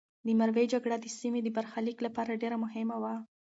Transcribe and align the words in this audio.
د 0.25 0.27
مروې 0.39 0.65
جګړه 0.73 0.97
د 0.99 1.05
سیمې 1.19 1.39
د 1.43 1.49
برخلیک 1.57 1.97
لپاره 2.05 2.39
ډېره 2.41 2.57
مهمه 2.63 2.97
وه. 3.03 3.13